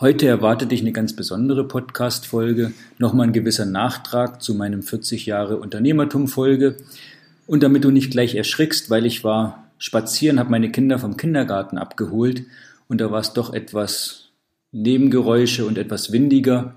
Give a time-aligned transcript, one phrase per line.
[0.00, 5.56] Heute erwartet dich eine ganz besondere Podcast-Folge, nochmal ein gewisser Nachtrag zu meinem 40 Jahre
[5.56, 6.76] Unternehmertum-Folge.
[7.48, 11.78] Und damit du nicht gleich erschrickst, weil ich war spazieren, habe meine Kinder vom Kindergarten
[11.78, 12.44] abgeholt
[12.86, 14.28] und da war es doch etwas
[14.70, 16.76] Nebengeräusche und etwas windiger.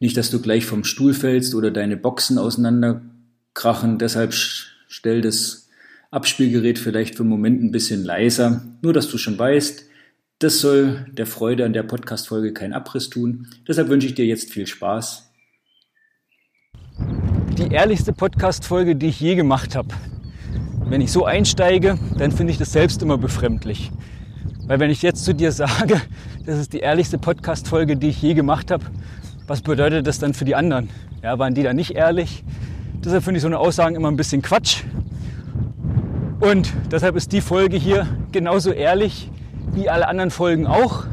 [0.00, 3.98] Nicht, dass du gleich vom Stuhl fällst oder deine Boxen auseinanderkrachen.
[4.00, 5.68] Deshalb stell das
[6.10, 8.64] Abspielgerät vielleicht für einen Moment ein bisschen leiser.
[8.82, 9.84] Nur, dass du schon weißt,
[10.38, 13.46] das soll der Freude an der Podcast-Folge keinen Abriss tun.
[13.66, 15.30] Deshalb wünsche ich dir jetzt viel Spaß.
[17.56, 19.88] Die ehrlichste Podcast-Folge, die ich je gemacht habe.
[20.84, 23.90] Wenn ich so einsteige, dann finde ich das selbst immer befremdlich.
[24.66, 26.02] Weil wenn ich jetzt zu dir sage,
[26.44, 28.84] das ist die ehrlichste Podcast-Folge, die ich je gemacht habe,
[29.46, 30.90] was bedeutet das dann für die anderen?
[31.22, 32.44] Ja, waren die da nicht ehrlich?
[33.02, 34.82] Deshalb finde ich so eine Aussagen immer ein bisschen Quatsch.
[36.40, 39.30] Und deshalb ist die Folge hier genauso ehrlich
[39.76, 41.04] wie alle anderen Folgen auch.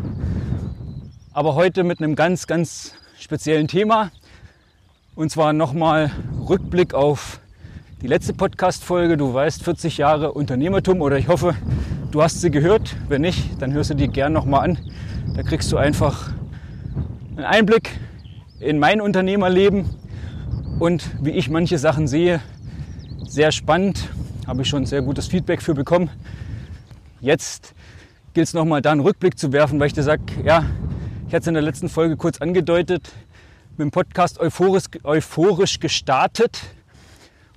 [1.34, 4.10] Aber heute mit einem ganz, ganz speziellen Thema.
[5.16, 6.12] Und zwar nochmal
[6.48, 7.42] Rückblick auf
[8.02, 9.18] die letzte Podcast-Folge.
[9.18, 11.56] Du weißt, 40 Jahre Unternehmertum oder ich hoffe,
[12.12, 12.96] du hast sie gehört.
[13.10, 14.78] Wenn nicht, dann hörst du die gern nochmal an.
[15.36, 16.32] Da kriegst du einfach
[17.36, 17.92] einen Einblick
[18.62, 19.90] in mein Unternehmerleben
[20.80, 22.40] und wie ich manche Sachen sehe.
[23.28, 24.08] Sehr spannend,
[24.48, 26.10] habe ich schon sehr gutes Feedback für bekommen.
[27.20, 27.76] Jetzt
[28.34, 30.66] gilt es nochmal da einen Rückblick zu werfen, weil ich dir sage, ja,
[31.28, 33.12] ich hatte es in der letzten Folge kurz angedeutet,
[33.78, 36.60] mit dem Podcast euphorisch, euphorisch gestartet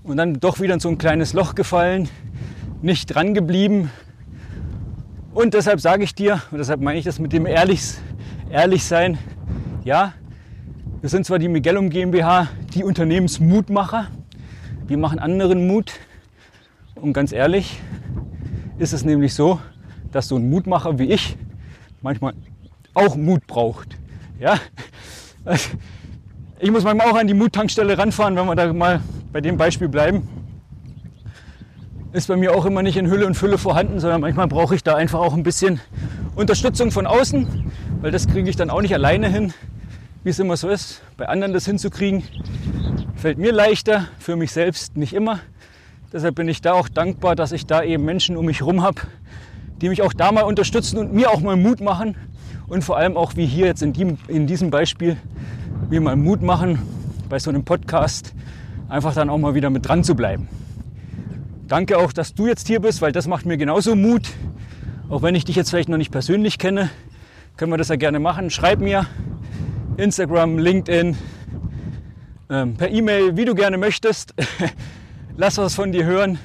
[0.03, 2.11] und dann doch wieder in so ein kleines Loch gefallen,
[2.83, 3.91] nicht dran geblieben.
[5.33, 7.83] Und deshalb sage ich dir, und deshalb meine ich das mit dem ehrlich,
[8.51, 9.19] ehrlich sein,
[9.83, 10.13] ja,
[11.01, 14.09] wir sind zwar die Miguelum GmbH, die Unternehmensmutmacher,
[14.87, 15.93] wir machen anderen Mut.
[16.97, 17.81] Und ganz ehrlich
[18.79, 19.59] ist es nämlich so,
[20.17, 21.37] dass so ein Mutmacher wie ich
[22.01, 22.33] manchmal
[22.95, 23.99] auch Mut braucht.
[24.41, 24.59] Ja?
[26.59, 29.89] Ich muss manchmal auch an die Muttankstelle ranfahren, wenn wir da mal bei dem Beispiel
[29.89, 30.27] bleiben.
[32.15, 34.83] Ist bei mir auch immer nicht in Hülle und Fülle vorhanden, sondern manchmal brauche ich
[34.83, 35.81] da einfach auch ein bisschen
[36.35, 39.53] Unterstützung von außen, weil das kriege ich dann auch nicht alleine hin,
[40.25, 41.03] wie es immer so ist.
[41.19, 42.23] Bei anderen das hinzukriegen,
[43.17, 45.41] fällt mir leichter, für mich selbst nicht immer.
[46.11, 49.03] Deshalb bin ich da auch dankbar, dass ich da eben Menschen um mich herum habe,
[49.81, 52.17] die mich auch da mal unterstützen und mir auch mal Mut machen.
[52.67, 55.17] Und vor allem auch wie hier jetzt in, die, in diesem Beispiel
[55.89, 56.81] mir mal Mut machen,
[57.29, 58.35] bei so einem Podcast
[58.89, 60.49] einfach dann auch mal wieder mit dran zu bleiben.
[61.69, 64.29] Danke auch, dass du jetzt hier bist, weil das macht mir genauso Mut.
[65.09, 66.91] Auch wenn ich dich jetzt vielleicht noch nicht persönlich kenne,
[67.57, 68.51] können wir das ja gerne machen.
[68.51, 69.07] Schreib mir
[69.97, 71.17] Instagram, LinkedIn,
[72.51, 74.35] ähm, per E-Mail, wie du gerne möchtest.
[75.37, 76.39] Lass was von dir hören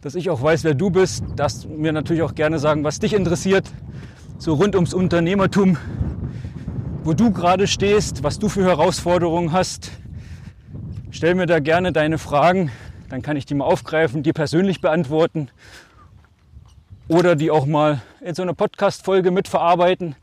[0.00, 3.12] dass ich auch weiß, wer du bist, dass mir natürlich auch gerne sagen, was dich
[3.12, 3.70] interessiert,
[4.38, 5.76] so rund ums Unternehmertum,
[7.04, 9.90] wo du gerade stehst, was du für Herausforderungen hast.
[11.10, 12.70] Stell mir da gerne deine Fragen,
[13.10, 15.48] dann kann ich die mal aufgreifen, die persönlich beantworten
[17.08, 20.14] oder die auch mal in so einer Podcast-Folge mitverarbeiten.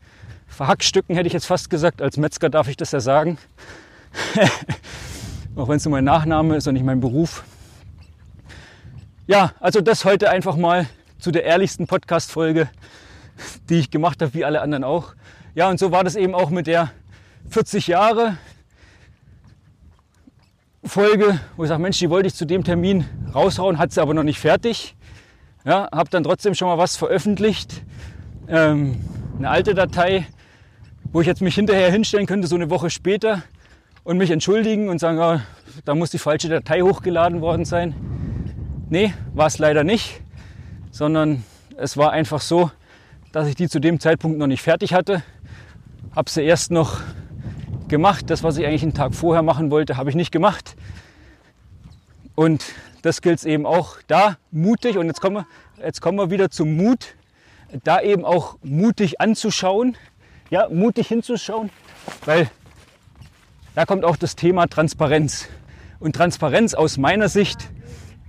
[0.48, 3.38] Verhackstücken hätte ich jetzt fast gesagt, als Metzger darf ich das ja sagen.
[5.56, 7.44] auch wenn es nur mein Nachname ist und nicht mein Beruf.
[9.30, 10.88] Ja, also das heute einfach mal
[11.20, 12.70] zu der ehrlichsten Podcast-Folge,
[13.68, 15.16] die ich gemacht habe, wie alle anderen auch.
[15.54, 16.92] Ja, und so war das eben auch mit der
[17.50, 18.38] 40 Jahre
[20.82, 23.04] Folge, wo ich sage, Mensch, die wollte ich zu dem Termin
[23.36, 24.96] raushauen, hat sie aber noch nicht fertig.
[25.66, 27.82] Ja, habe dann trotzdem schon mal was veröffentlicht.
[28.48, 28.96] Ähm,
[29.40, 30.26] eine alte Datei,
[31.12, 33.44] wo ich jetzt mich hinterher hinstellen könnte, so eine Woche später
[34.06, 35.42] und mich entschuldigen und sagen, ja,
[35.84, 38.17] da muss die falsche Datei hochgeladen worden sein.
[38.90, 40.22] Nee, war es leider nicht,
[40.92, 41.44] sondern
[41.76, 42.72] es war einfach so,
[43.34, 45.24] dass ich die zu dem Zeitpunkt noch nicht fertig hatte.
[46.16, 47.02] Habe sie erst noch
[47.90, 48.30] gemacht.
[48.30, 50.78] Das, was ich eigentlich einen Tag vorher machen wollte, habe ich nicht gemacht.
[52.34, 52.64] Und
[53.02, 54.98] das gilt eben auch da mutig.
[54.98, 57.16] Und jetzt kommen, wir, jetzt kommen wir wieder zum Mut,
[57.84, 59.98] da eben auch mutig anzuschauen,
[60.50, 61.72] ja, mutig hinzuschauen,
[62.24, 62.50] weil
[63.76, 65.50] da kommt auch das Thema Transparenz.
[66.00, 67.70] Und Transparenz aus meiner Sicht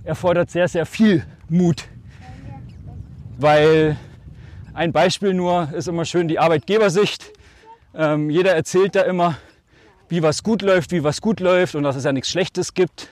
[0.09, 1.85] erfordert sehr, sehr viel Mut.
[3.37, 3.95] Weil
[4.73, 7.31] ein Beispiel nur ist immer schön die Arbeitgebersicht.
[7.95, 9.37] Ähm, jeder erzählt da immer,
[10.09, 13.09] wie was gut läuft, wie was gut läuft und dass es ja nichts Schlechtes gibt.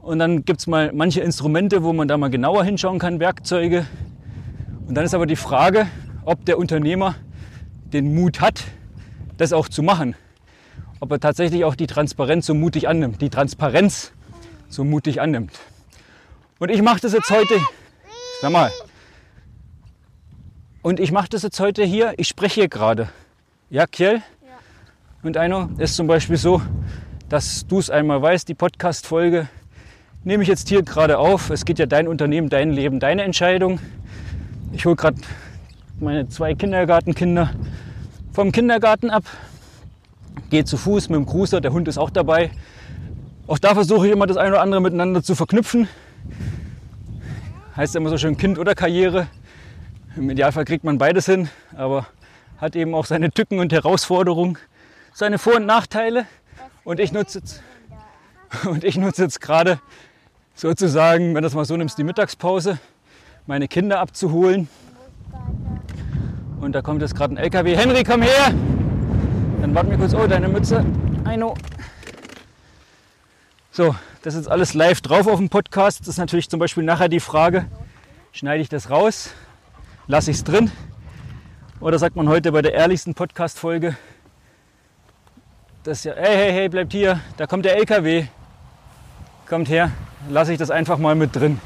[0.00, 3.86] Und dann gibt es mal manche Instrumente, wo man da mal genauer hinschauen kann, Werkzeuge.
[4.86, 5.86] Und dann ist aber die Frage,
[6.24, 7.16] ob der Unternehmer
[7.92, 8.64] den Mut hat,
[9.36, 10.14] das auch zu machen.
[11.00, 13.20] Ob er tatsächlich auch die Transparenz so mutig annimmt.
[13.20, 14.12] Die Transparenz
[14.68, 15.52] so mutig annimmt.
[16.62, 17.54] Und ich mache das jetzt heute,
[18.40, 18.70] sag mal,
[20.80, 23.08] und ich mache das jetzt heute hier, ich spreche hier gerade.
[23.68, 24.22] Ja, Kjell?
[25.24, 26.62] Und Eino, ist zum Beispiel so,
[27.28, 29.48] dass du es einmal weißt, die Podcast-Folge
[30.22, 31.50] nehme ich jetzt hier gerade auf.
[31.50, 33.80] Es geht ja dein Unternehmen, dein Leben, deine Entscheidung.
[34.70, 35.20] Ich hole gerade
[35.98, 37.50] meine zwei Kindergartenkinder
[38.32, 39.24] vom Kindergarten ab,
[40.48, 42.52] gehe zu Fuß mit dem Cruiser, der Hund ist auch dabei.
[43.48, 45.88] Auch da versuche ich immer das eine oder andere miteinander zu verknüpfen.
[47.76, 49.28] Heißt immer so schön Kind oder Karriere.
[50.16, 52.06] Im Idealfall kriegt man beides hin, aber
[52.58, 54.58] hat eben auch seine Tücken und Herausforderungen
[55.14, 56.26] seine Vor- und Nachteile.
[56.84, 57.62] Und ich nutze jetzt,
[58.64, 59.80] und ich nutze jetzt gerade
[60.54, 62.78] sozusagen, wenn du das mal so nimmst, die Mittagspause,
[63.46, 64.68] meine Kinder abzuholen.
[66.60, 67.76] Und da kommt jetzt gerade ein LKW.
[67.76, 68.54] Henry, komm her!
[69.60, 70.14] Dann warten wir kurz.
[70.14, 70.84] Oh, deine Mütze.
[71.24, 71.54] Eino.
[73.70, 76.00] So, das ist alles live drauf auf dem Podcast.
[76.00, 77.66] Das ist natürlich zum Beispiel nachher die Frage,
[78.30, 79.30] schneide ich das raus?
[80.06, 80.70] Lasse ich es drin?
[81.80, 83.96] Oder sagt man heute bei der ehrlichsten Podcast-Folge,
[85.82, 88.26] das ja, hey, hey, hey, bleibt hier, da kommt der LKW.
[89.48, 89.90] Kommt her,
[90.30, 91.60] lasse ich das einfach mal mit drin.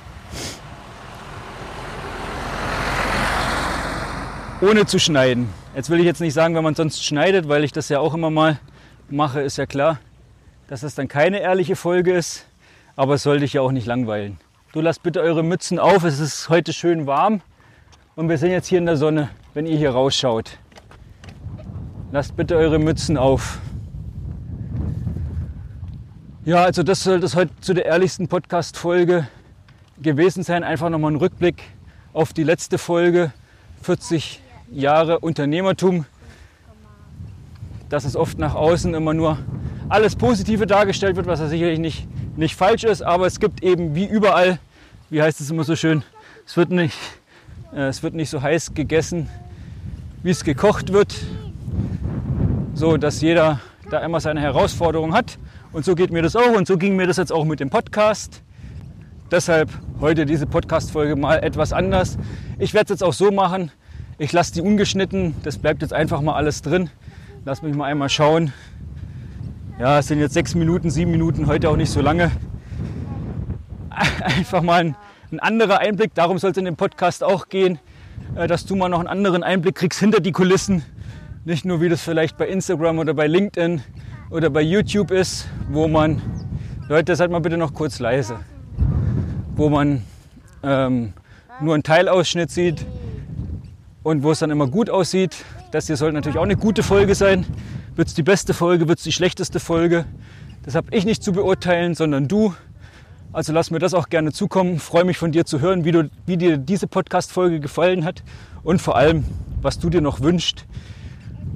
[4.63, 5.51] Ohne zu schneiden.
[5.75, 8.15] Jetzt will ich jetzt nicht sagen, wenn man sonst schneidet, weil ich das ja auch
[8.15, 8.59] immer mal
[9.11, 9.99] mache, ist ja klar,
[10.69, 12.47] dass das dann keine ehrliche Folge ist.
[12.97, 14.39] Aber es soll dich ja auch nicht langweilen.
[14.73, 17.41] Du lasst bitte eure Mützen auf, es ist heute schön warm
[18.15, 20.59] und wir sind jetzt hier in der Sonne, wenn ihr hier rausschaut.
[22.13, 23.59] Lasst bitte eure Mützen auf.
[26.45, 29.27] Ja, also das soll das heute zu der ehrlichsten Podcast-Folge
[30.01, 30.63] gewesen sein.
[30.63, 31.63] Einfach nochmal ein Rückblick
[32.13, 33.33] auf die letzte Folge.
[33.83, 34.41] 40
[34.71, 36.07] Jahre Unternehmertum.
[37.89, 39.39] Dass es oft nach außen immer nur
[39.89, 43.03] alles Positive dargestellt wird, was ja sicherlich nicht, nicht falsch ist.
[43.03, 44.59] Aber es gibt eben wie überall,
[45.11, 46.03] wie heißt es immer so schön,
[46.45, 46.97] es wird nicht,
[47.73, 49.29] äh, es wird nicht so heiß gegessen,
[50.23, 51.15] wie es gekocht wird.
[52.75, 53.61] So, dass jeder
[53.91, 55.39] da immer seine Herausforderung hat.
[55.73, 57.71] Und so geht mir das auch und so ging mir das jetzt auch mit dem
[57.71, 58.43] Podcast.
[59.31, 62.17] Deshalb heute diese Podcast-Folge mal etwas anders.
[62.59, 63.71] Ich werde es jetzt auch so machen.
[64.19, 65.35] Ich lasse die ungeschnitten.
[65.43, 66.91] Das bleibt jetzt einfach mal alles drin.
[67.45, 68.53] Lass mich mal einmal schauen.
[69.79, 72.31] Ja, es sind jetzt sechs Minuten, sieben Minuten, heute auch nicht so lange.
[73.91, 74.97] Einfach mal ein,
[75.31, 76.15] ein anderer Einblick.
[76.15, 77.79] Darum soll es in dem Podcast auch gehen,
[78.37, 80.83] äh, dass du mal noch einen anderen Einblick kriegst hinter die Kulissen.
[81.45, 83.83] Nicht nur, wie das vielleicht bei Instagram oder bei LinkedIn
[84.31, 86.23] oder bei YouTube ist, wo man,
[86.89, 88.39] Leute, seid mal bitte noch kurz leise,
[89.57, 90.03] wo man
[90.63, 91.13] ähm,
[91.61, 92.87] nur einen Teilausschnitt sieht
[94.03, 95.37] und wo es dann immer gut aussieht.
[95.71, 97.45] Das hier sollte natürlich auch eine gute Folge sein.
[97.97, 100.05] Wird es die beste Folge, wird es die schlechteste Folge?
[100.63, 102.55] Das habe ich nicht zu beurteilen, sondern du.
[103.33, 104.79] Also lass mir das auch gerne zukommen.
[104.79, 108.23] Freue mich von dir zu hören, wie, du, wie dir diese Podcast-Folge gefallen hat
[108.63, 109.25] und vor allem,
[109.63, 110.67] was du dir noch wünschst.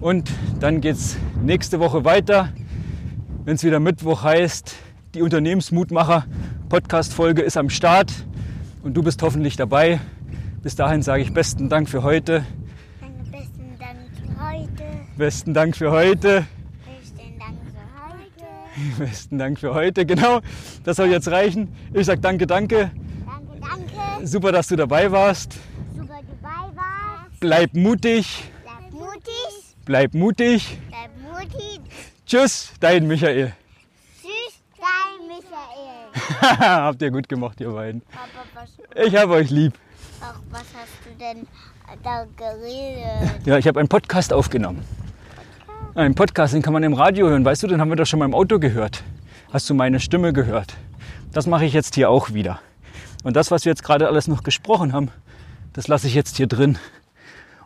[0.01, 2.49] Und dann geht es nächste Woche weiter,
[3.45, 4.75] wenn es wieder Mittwoch heißt,
[5.15, 6.25] die Unternehmensmutmacher
[6.71, 8.25] Podcast-Folge ist am Start
[8.83, 10.01] und du bist hoffentlich dabei.
[10.63, 12.47] Bis dahin sage ich besten Dank für heute.
[12.99, 15.10] Danke, besten Dank für heute.
[15.21, 16.47] Besten Dank für heute.
[16.87, 18.97] Besten Dank für heute.
[18.99, 20.07] Besten Dank für heute.
[20.07, 20.41] Genau,
[20.83, 21.77] das soll jetzt reichen.
[21.93, 22.91] Ich sage danke, danke.
[23.27, 24.27] Danke, danke.
[24.27, 25.59] Super, dass du dabei warst.
[25.95, 27.39] Super dabei warst.
[27.39, 28.45] Bleib mutig.
[28.65, 29.77] Bleib mutig.
[29.85, 30.79] Bleib mutig.
[30.89, 31.81] Bleib mutig.
[32.25, 33.53] Tschüss, dein Michael.
[34.23, 36.59] Tschüss, dein Michael.
[36.87, 38.01] Habt ihr gut gemacht, ihr beiden.
[38.95, 39.75] Ich habe euch lieb.
[40.23, 41.47] ach, was hast du denn
[42.03, 43.47] da geredet?
[43.47, 44.83] Ja, ich habe einen Podcast aufgenommen.
[45.95, 47.45] Einen Podcast, den kann man im Radio hören.
[47.45, 49.03] Weißt du, den haben wir doch schon mal im Auto gehört.
[49.53, 50.75] Hast du meine Stimme gehört?
[51.33, 52.61] Das mache ich jetzt hier auch wieder.
[53.25, 55.09] Und das, was wir jetzt gerade alles noch gesprochen haben,
[55.73, 56.79] das lasse ich jetzt hier drin.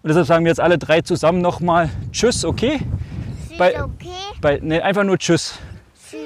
[0.02, 2.80] Und deshalb sagen wir jetzt alle drei zusammen nochmal Tschüss, okay?
[3.48, 4.08] Tschüss, Bei- okay?
[4.40, 5.58] Bei, nee, einfach nur Tschüss.
[6.10, 6.20] Tschüss.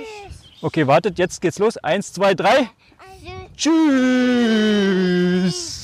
[0.62, 1.76] Okay, wartet, jetzt geht's los.
[1.78, 2.71] Eins, zwei, drei.
[3.57, 3.73] Tschüss.
[5.45, 5.77] Tschüss.